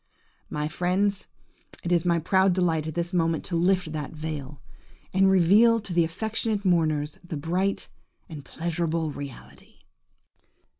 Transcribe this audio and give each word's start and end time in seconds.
My 0.49 0.67
friends, 0.67 1.27
it 1.83 1.91
is 1.91 2.05
my 2.05 2.17
proud 2.17 2.53
delight 2.53 2.87
at 2.87 2.95
this 2.95 3.13
moment 3.13 3.43
to 3.43 3.55
lift 3.55 3.91
that 3.91 4.13
veil, 4.13 4.59
and 5.13 5.29
reveal 5.29 5.79
to 5.79 5.93
the 5.93 6.03
affectionate 6.03 6.65
mourners 6.65 7.19
the 7.23 7.37
bright 7.37 7.87
and 8.27 8.43
pleasurable 8.43 9.11
reality! 9.11 9.81